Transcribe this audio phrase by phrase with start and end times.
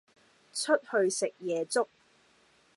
[0.51, 1.87] 出去食夜粥？